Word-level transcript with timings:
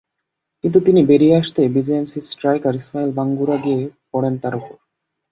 কিন্তু 0.63 0.79
তিনি 0.79 1.01
বেরিয়ে 1.05 1.35
আসতেই 1.37 1.69
বিজেএমসির 1.69 2.25
স্ট্রাইকার 2.25 2.73
ইসমাইল 2.75 3.09
বাঙ্গুরা 3.11 3.57
গিয়ে 3.57 3.81
পড়েন 4.11 4.33
তাঁর 4.41 4.53
ওপর। 4.55 4.75